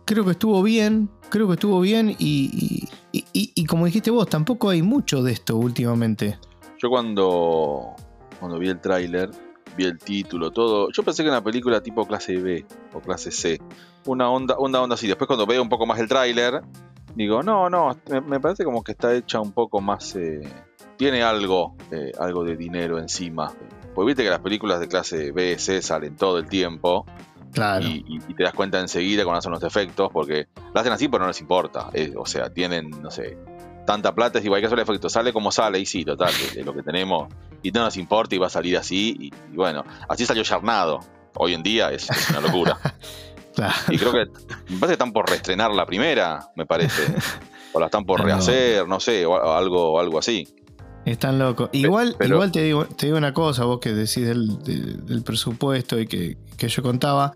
[0.04, 4.70] creo que estuvo bien, creo que estuvo bien y, y- y- como dijiste vos, tampoco
[4.70, 6.38] hay mucho de esto últimamente.
[6.78, 7.94] Yo cuando,
[8.40, 9.30] cuando vi el tráiler,
[9.76, 13.30] vi el título, todo, yo pensé que era una película tipo clase B o clase
[13.30, 13.60] C.
[14.06, 15.06] Una onda, onda, onda así.
[15.06, 16.60] Después cuando veo un poco más el tráiler,
[17.14, 20.16] digo, no, no, me, me parece como que está hecha un poco más...
[20.16, 20.40] eh,
[21.02, 23.52] tiene algo, eh, algo de dinero encima.
[23.92, 27.04] Pues viste que las películas de clase B, C salen todo el tiempo
[27.52, 27.84] Claro.
[27.84, 31.08] y, y- y te das cuenta enseguida cuando hacen los efectos, porque lo hacen así,
[31.08, 31.90] pero no les importa.
[31.92, 33.36] Eh, o sea, tienen, no sé,
[33.84, 36.62] tanta plata, es igual que hacer el efecto, sale como sale, y sí, total, de,
[36.62, 37.34] lo que tenemos,
[37.64, 41.00] y no nos importa y va a salir así, y, bueno, así salió Yarnado.
[41.34, 42.78] Hoy en día es, una locura.
[43.90, 44.24] Y creo que,
[44.70, 47.02] me parece que están por reestrenar la primera, me parece.
[47.74, 50.46] o la están por rehacer, no sé, o algo, algo así.
[51.04, 51.70] Están locos.
[51.72, 56.36] Igual, igual te digo, te digo una cosa, vos que decís del, presupuesto y que,
[56.56, 57.34] que, yo contaba,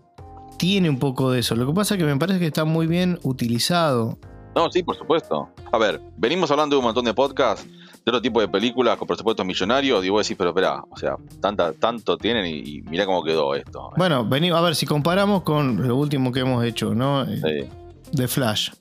[0.57, 1.55] tiene un poco de eso.
[1.55, 4.17] Lo que pasa es que me parece que está muy bien utilizado.
[4.55, 5.49] No, sí, por supuesto.
[5.71, 9.07] A ver, venimos hablando de un montón de podcasts, de otro tipo de películas con
[9.07, 13.23] presupuestos millonarios, y vos decís, pero espera, o sea, tanta, tanto tienen y, mirá cómo
[13.23, 13.91] quedó esto.
[13.97, 17.25] Bueno, vení, a ver, si comparamos con lo último que hemos hecho, ¿no?
[17.25, 17.67] Sí.
[18.13, 18.71] De Flash.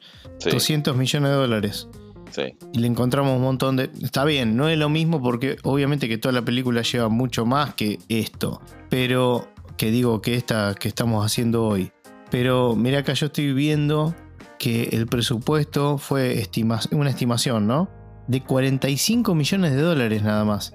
[0.44, 1.88] 200 millones de dólares.
[2.30, 2.56] Sí.
[2.72, 3.90] Y le encontramos un montón de...
[4.02, 7.74] Está bien, no es lo mismo porque obviamente que toda la película lleva mucho más
[7.74, 8.60] que esto.
[8.90, 11.92] Pero que digo que esta que estamos haciendo hoy.
[12.30, 14.14] Pero mira acá yo estoy viendo
[14.58, 16.42] que el presupuesto fue
[16.90, 17.88] una estimación, ¿no?
[18.26, 20.72] De 45 millones de dólares nada más.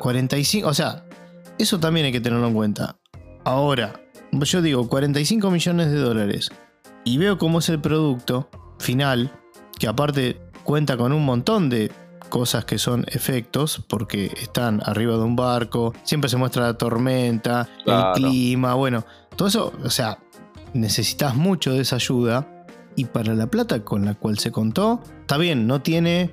[0.00, 1.04] 45, o sea,
[1.58, 2.96] eso también hay que tenerlo en cuenta.
[3.44, 4.00] Ahora,
[4.32, 6.50] yo digo 45 millones de dólares
[7.04, 8.48] y veo cómo es el producto
[8.78, 9.32] final,
[9.78, 11.90] que aparte cuenta con un montón de
[12.28, 17.66] cosas que son efectos, porque están arriba de un barco, siempre se muestra la tormenta,
[17.86, 20.18] el clima, bueno, todo eso, o sea,
[20.74, 25.38] necesitas mucho de esa ayuda y para la plata con la cual se contó, está
[25.38, 26.32] bien, no tiene,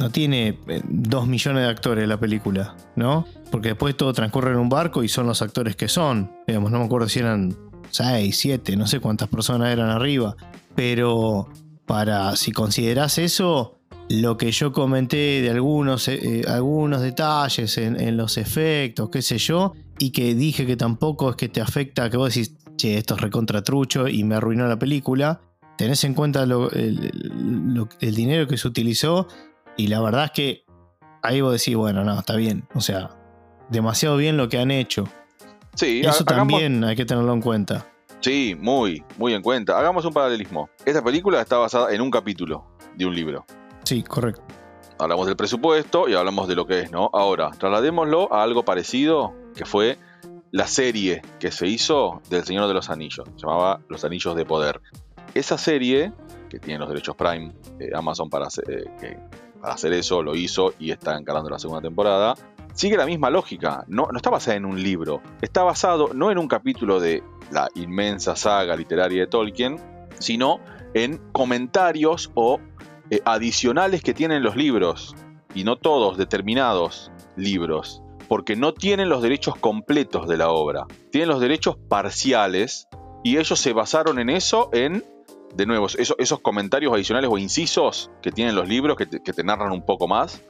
[0.00, 3.24] no tiene eh, dos millones de actores la película, ¿no?
[3.52, 6.32] Porque después todo transcurre en un barco y son los actores que son.
[6.44, 7.56] Digamos, no me acuerdo si eran
[7.90, 10.34] seis, siete, no sé cuántas personas eran arriba.
[10.74, 11.48] Pero
[11.90, 18.00] para, si consideras eso, lo que yo comenté de algunos, eh, eh, algunos detalles en,
[18.00, 22.08] en, los efectos, qué sé yo, y que dije que tampoco es que te afecta,
[22.08, 25.40] que vos decís, che, esto es recontratrucho y me arruinó la película
[25.80, 26.54] tenés en cuenta el,
[28.00, 29.28] dinero que se utilizó
[29.78, 30.64] y la verdad es que
[31.22, 32.68] ahí vos decís, bueno, no, está bien.
[32.74, 33.16] O sea,
[33.70, 35.08] demasiado bien lo que han hecho.
[35.74, 37.89] Sí, Eso también hay que tenerlo en cuenta.
[38.20, 39.78] Sí, muy, muy en cuenta.
[39.78, 40.68] Hagamos un paralelismo.
[40.84, 43.46] Esta película está basada en un capítulo de un libro.
[43.84, 44.42] Sí, correcto.
[44.98, 47.08] Hablamos del presupuesto y hablamos de lo que es, ¿no?
[47.14, 49.98] Ahora, trasladémoslo a algo parecido, que fue
[50.52, 53.26] la serie que se hizo del Señor de los Anillos.
[53.36, 54.82] Se llamaba Los Anillos de Poder.
[55.32, 56.12] Esa serie,
[56.50, 58.64] que tiene los derechos Prime, eh, Amazon para hacer,
[59.00, 59.18] eh,
[59.62, 62.34] para hacer eso, lo hizo y está encarando la segunda temporada,
[62.72, 63.84] sigue la misma lógica.
[63.88, 68.36] No, está basada en un libro, está basado no en un capítulo de la inmensa
[68.36, 69.78] saga literaria de Tolkien,
[70.18, 70.60] sino
[70.94, 72.60] en comentarios o
[73.10, 75.14] eh, adicionales que tienen los libros,
[75.54, 81.28] y no todos determinados libros, porque no tienen los derechos completos de la obra, tienen
[81.28, 82.88] los derechos parciales,
[83.24, 85.04] y ellos se basaron en eso en
[85.54, 89.84] de nuevo, esos comentarios adicionales o incisos que tienen los libros que te, narran un
[89.84, 90.40] poco más,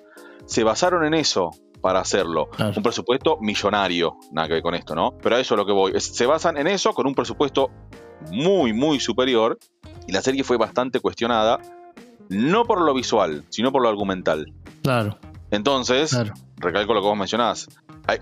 [0.46, 2.48] se basaron en eso para hacerlo.
[2.76, 5.14] Un presupuesto millonario, nada que ver con esto, ¿no?
[5.22, 5.92] Pero a eso es lo que voy.
[6.00, 7.70] se basan en eso con un presupuesto
[8.30, 9.58] muy, muy superior
[10.06, 11.58] y la serie fue bastante cuestionada,
[12.28, 14.52] no por lo visual, sino por lo argumental.
[14.82, 15.18] Claro.
[15.50, 16.16] Entonces,
[16.56, 17.68] recalco lo que vos mencionás,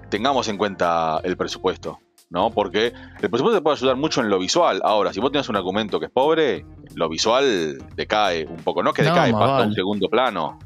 [0.09, 1.99] tengamos en cuenta el presupuesto.
[2.31, 2.51] ¿no?
[2.51, 4.81] Porque el presupuesto te puede ayudar mucho en lo visual.
[4.85, 8.83] Ahora, si vos tienes un argumento que es pobre, lo visual decae un poco.
[8.83, 10.59] No que decae, pasa a un segundo plano.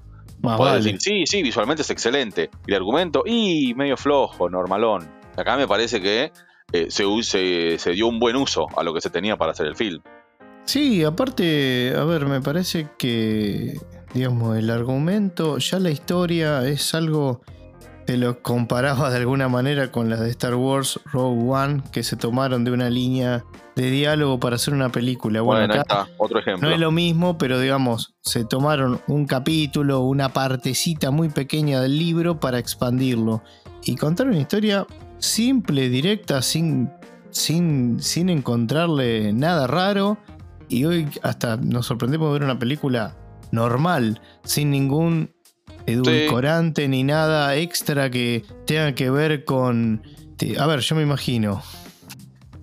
[0.42, 2.50] Decir, sí, sí, visualmente es excelente.
[2.66, 5.08] Y el argumento, y medio flojo, normalón.
[5.36, 6.32] Acá me parece que
[6.72, 9.76] eh, se, se dio un buen uso a lo que se tenía para hacer el
[9.76, 10.02] film.
[10.64, 13.78] Sí, aparte, a ver, me parece que,
[14.14, 17.42] digamos, el argumento, ya la historia es algo
[18.16, 22.64] lo comparaba de alguna manera con las de Star Wars Rogue One, que se tomaron
[22.64, 23.44] de una línea
[23.76, 25.40] de diálogo para hacer una película.
[25.40, 26.68] Bueno, acá otro ejemplo.
[26.68, 31.98] No es lo mismo, pero digamos, se tomaron un capítulo, una partecita muy pequeña del
[31.98, 33.42] libro para expandirlo
[33.84, 34.86] y contar una historia
[35.18, 36.90] simple, directa, sin,
[37.30, 40.18] sin, sin encontrarle nada raro.
[40.68, 43.16] Y hoy hasta nos sorprendemos de ver una película
[43.50, 45.31] normal, sin ningún
[45.86, 50.02] edulcorante ni nada extra que tenga que ver con...
[50.58, 51.62] A ver, yo me imagino,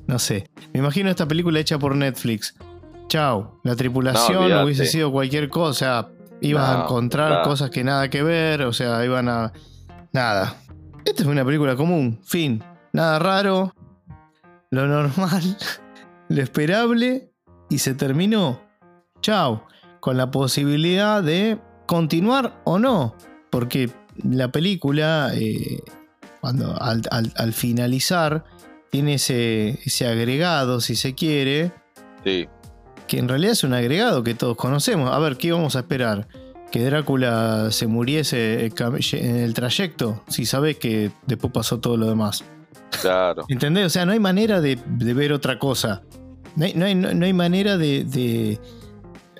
[0.06, 2.56] no sé, me imagino esta película hecha por Netflix.
[3.08, 6.10] Chao, la tripulación hubiese sido cualquier cosa,
[6.42, 9.54] iban a encontrar cosas que nada que ver, o sea, iban a...
[10.12, 10.58] Nada.
[11.06, 13.74] Esta es una película común, fin, nada raro,
[14.72, 15.58] lo normal,
[16.30, 17.32] lo esperable,
[17.70, 18.60] y se terminó.
[19.22, 19.66] Chao,
[20.00, 21.60] con la posibilidad de
[21.90, 23.16] continuar o no,
[23.50, 23.90] porque
[24.24, 25.80] la película, eh,
[26.40, 28.46] cuando al, finalizar,
[28.92, 31.72] tiene ese, ese, agregado, si se quiere,
[32.24, 32.48] sí.
[33.08, 35.12] que en realidad es un agregado que todos conocemos.
[35.12, 36.28] A ver, ¿qué vamos a esperar?
[36.70, 42.44] que Drácula se muriese en el trayecto, si sabes que después pasó todo lo demás.
[43.02, 43.46] Claro.
[43.50, 43.88] ¿Entendés?
[43.88, 46.04] O sea, no hay manera de, ver otra cosa.
[46.56, 48.60] No hay, manera de,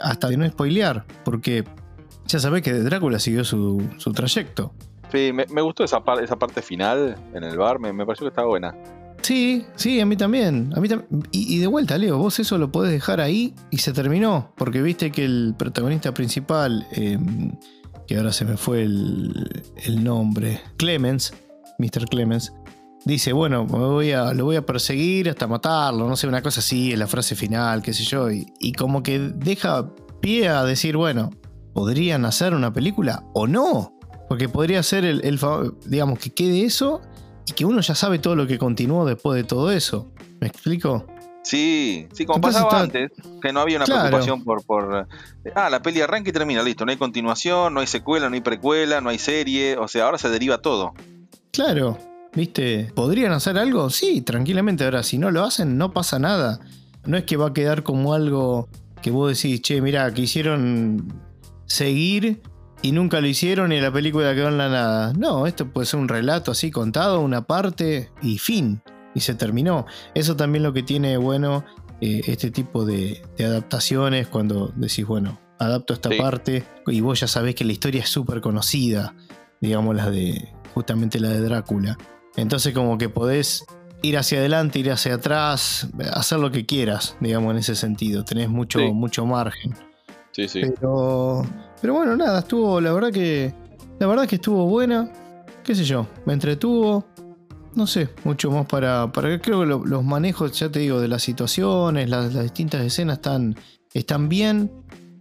[0.02, 1.64] hasta de no spoilear, porque
[2.30, 4.74] ya sabés que Drácula siguió su, trayecto.
[5.12, 8.48] Sí, me, gustó esa, esa parte final en el bar, me, me pareció que estaba
[8.48, 8.76] buena.
[9.22, 10.72] Sí, sí, a mí también.
[10.76, 10.88] A mí
[11.32, 14.54] y, de vuelta, Leo, vos eso lo podés dejar ahí y se terminó.
[14.58, 17.52] Porque viste que el protagonista principal, em,
[18.08, 21.34] que ahora se me fue el, nombre, Clemens,
[21.80, 22.06] Mr.
[22.10, 22.54] Clemens,
[23.06, 26.60] dice, bueno, me voy a, lo voy a perseguir hasta matarlo, no sé, una cosa
[26.60, 28.30] así, en la frase final, qué sé yo.
[28.32, 29.90] Y, como que deja
[30.22, 31.32] pie a decir, bueno,
[31.74, 33.98] ¿podrían hacer una película o no?
[34.28, 35.40] Porque podría ser el, el
[35.86, 37.02] digamos, que quede eso
[37.48, 40.12] y que uno ya sabe todo lo que continuó después de todo eso.
[40.40, 41.06] ¿Me explico?
[41.42, 45.08] Sí, sí, como pasaba antes, que no había una preocupación por, por.
[45.46, 46.86] Eh, ah, la peli arranca y termina, listo.
[46.86, 49.78] No hay continuación, no hay secuela, no hay precuela, no hay serie.
[49.78, 50.94] O sea, ahora se deriva todo.
[51.52, 51.98] Claro,
[52.34, 52.92] ¿viste?
[52.94, 53.90] ¿Podrían hacer algo?
[53.90, 54.84] Sí, tranquilamente.
[54.84, 56.60] Ahora, si no lo hacen, no pasa nada.
[57.06, 58.68] No es que va a quedar como algo
[59.02, 61.12] que vos decís, che, mira, quisieron
[61.70, 62.42] seguir
[62.82, 65.14] y nunca lo hicieron y la película quedó en la nada.
[65.14, 68.82] No, esto puede ser un relato así contado, una parte y fin.
[69.16, 69.86] Y se terminó.
[70.14, 71.66] Eso también lo que tiene bueno
[72.02, 77.56] eh, este tipo de, adaptaciones cuando decís, bueno, adapto esta parte y vos ya sabés
[77.56, 79.14] que la historia es súper conocida,
[79.60, 81.98] digamos la de justamente la de Drácula.
[82.38, 83.66] Entonces como que podés
[84.02, 88.24] ir hacia adelante, ir hacia atrás, hacer lo que quieras, digamos en ese sentido.
[88.24, 89.74] Tenés mucho, mucho margen.
[90.48, 90.62] Sí, sí.
[90.80, 91.44] Pero
[91.82, 93.54] pero bueno, nada, estuvo, la verdad que.
[94.00, 95.12] La verdad que estuvo buena.
[95.64, 97.06] Qué sé yo, me entretuvo.
[97.76, 99.12] No sé, mucho más para.
[99.12, 103.56] para creo que los manejos, ya te digo, de las situaciones, las, distintas escenas están,
[103.94, 104.72] están bien.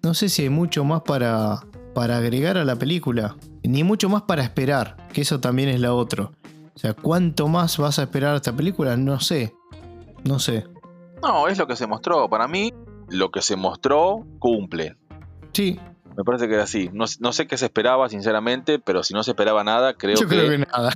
[0.03, 1.61] No sé si hay mucho más para,
[1.95, 3.37] para agregar a la película.
[3.63, 6.25] Ni mucho más para esperar, que eso también es la otra.
[6.75, 8.97] O sea, ¿cuánto más vas a esperar a esta película?
[8.97, 9.55] No sé.
[10.25, 10.65] No sé.
[11.23, 12.31] No, es lo que se mostró.
[12.31, 12.73] Para mí,
[13.09, 14.97] lo que se mostró cumple.
[15.59, 15.77] Sí,
[16.17, 16.89] me parece que era así.
[16.93, 20.37] No, sé qué se esperaba, sinceramente, pero si no se esperaba nada, creo Yo que,
[20.37, 20.93] creo que nada.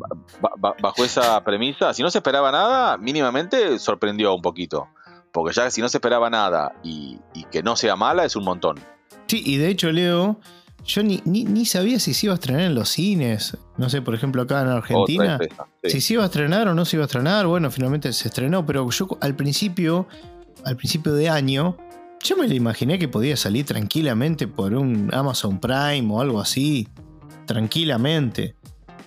[0.81, 4.87] bajo esa premisa, si no se esperaba nada, mínimamente sorprendió un poquito.
[5.33, 7.18] Porque ya si no se esperaba nada y,
[7.51, 8.79] que no sea mala, es un montón.
[9.27, 10.38] Sí, y de hecho, Leo,
[10.85, 13.59] yo ni, ni, sabía si se iba a estrenar en los cines.
[13.79, 15.40] No sé, por ejemplo, acá en Argentina.
[15.83, 17.48] Si se iba a estrenar o no se iba a estrenar.
[17.48, 20.07] Bueno, finalmente se estrenó, pero yo al principio,
[20.64, 21.77] al principio de año,
[22.23, 26.89] yo me lo imaginé que podía salir tranquilamente por un Amazon Prime o algo así.
[27.47, 28.55] Tranquilamente.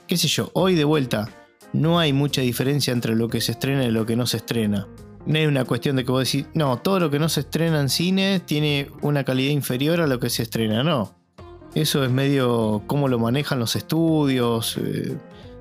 [0.07, 1.29] Qué sé yo, hoy de vuelta,
[1.73, 4.87] no hay mucha diferencia entre lo que se estrena y lo que no se estrena.
[5.25, 7.79] No hay una cuestión de que vos decís, no, todo lo que no se estrena
[7.79, 11.15] en cine tiene una calidad inferior a lo que se estrena, no.
[11.73, 15.17] Eso es medio cómo lo manejan los estudios, eh,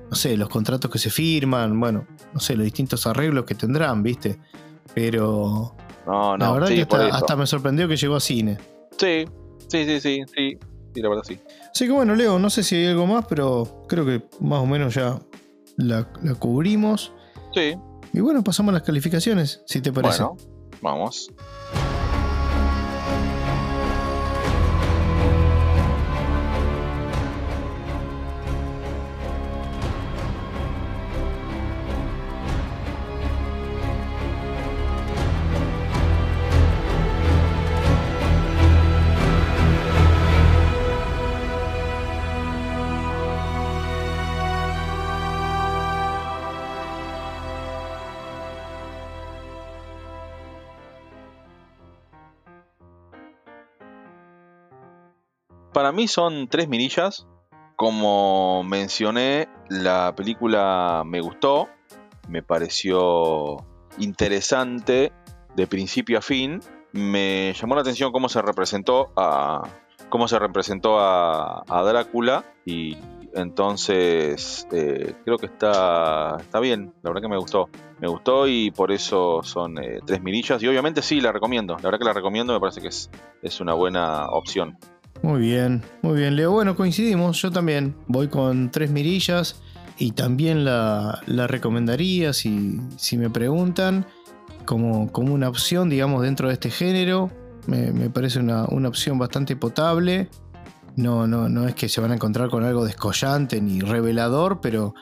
[0.09, 4.03] no sé, los contratos que se firman, bueno, no sé, los distintos arreglos que tendrán,
[4.03, 4.37] ¿viste?
[4.93, 6.45] Pero no, no.
[6.45, 8.57] La verdad que hasta, me sorprendió que llegó a cine.
[8.97, 9.25] Sí,
[9.67, 10.57] sí, sí, sí, sí.
[10.93, 11.39] Sí, la verdad sí.
[11.71, 14.65] Así que bueno, Leo, no sé si hay algo más, pero creo que más o
[14.65, 15.19] menos ya
[15.75, 17.11] la, la cubrimos.
[17.53, 17.75] Sí.
[18.13, 20.23] Y bueno, pasamos a las calificaciones, si te parece.
[20.23, 20.37] Bueno,
[20.81, 21.29] vamos.
[55.75, 57.27] Para mí son tres mirillas.
[57.75, 61.67] Como mencioné, la película me gustó,
[62.29, 63.57] me pareció
[63.97, 65.11] interesante
[65.53, 66.61] de principio a fin.
[66.93, 69.63] Me llamó la atención cómo se representó a
[70.07, 72.95] cómo se representó a, Drácula y
[73.33, 77.67] entonces eh, creo que está, está bien, la verdad que me gustó.
[77.99, 81.75] Me gustó y por eso son eh, tres mirillas y obviamente sí, la recomiendo.
[81.75, 83.09] La verdad que la recomiendo, me parece que es,
[83.41, 84.77] es una buena opción.
[85.21, 86.51] Muy bien, muy bien, Leo.
[86.51, 87.41] Bueno, coincidimos.
[87.41, 89.61] Yo también voy con tres mirillas
[89.97, 94.05] y también la, recomendaría si, si, me preguntan
[94.65, 97.31] como, como, una opción, digamos, dentro de este género.
[97.67, 100.29] Me, parece una, opción bastante potable.
[100.95, 104.93] No, no, no es que se van a encontrar con algo descollante ni revelador, pero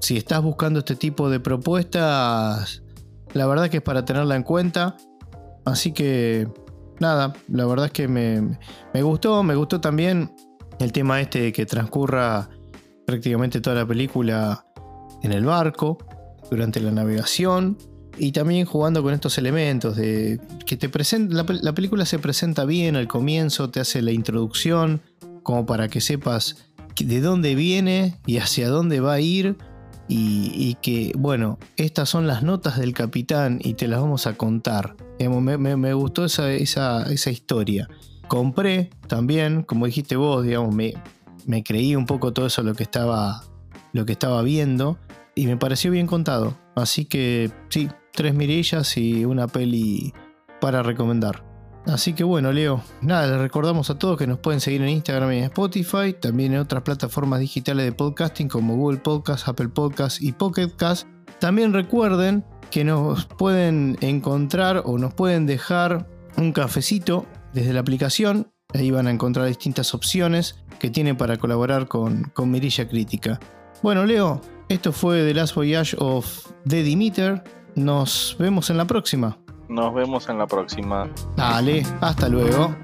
[0.00, 2.82] si estás buscando este tipo de propuestas,
[3.32, 4.96] la verdad que es para tenerla en cuenta.
[5.64, 6.48] Así que
[7.00, 8.56] nada, la verdad es que me,
[9.02, 10.32] gustó, me gustó también
[10.78, 12.48] El tema este de que transcurra
[13.06, 14.64] prácticamente toda la película
[15.22, 15.98] en el barco,
[16.50, 17.76] durante la navegación,
[18.18, 22.96] y también jugando con estos elementos de que te presenta la, película se presenta bien
[22.96, 25.00] al comienzo, te hace la introducción
[25.42, 29.56] como para que sepas de dónde viene y hacia dónde va a ir
[30.12, 34.96] y, que bueno, estas son las notas del capitán y te las vamos a contar.
[35.28, 37.88] Me, gustó esa, historia.
[38.28, 40.94] Compré también, como dijiste vos, digamos, me,
[41.46, 43.42] me creí un poco todo eso lo que estaba
[43.92, 44.98] lo que estaba viendo
[45.34, 46.56] y me pareció bien contado.
[46.74, 50.12] Así que sí, tres mirillas y una peli
[50.60, 51.44] para recomendar.
[51.86, 55.32] Así que bueno, Leo, nada, les recordamos a todos que nos pueden seguir en Instagram
[55.32, 60.20] y en Spotify, también en otras plataformas digitales de podcasting como Google Podcast, Apple Podcast
[60.20, 61.08] y Pocket Cast.
[61.38, 66.06] También recuerden que nos pueden encontrar o nos pueden dejar
[66.36, 68.52] un cafecito desde la aplicación.
[68.72, 73.40] Ahí van a encontrar distintas opciones que tienen para colaborar con, con Mirilla Crítica.
[73.82, 77.42] Bueno, Leo, esto fue The Last Voyage of The Dimiter.
[77.74, 79.38] Nos vemos en la próxima.
[79.68, 81.10] Nos vemos en la próxima.
[81.36, 82.74] Dale, hasta luego.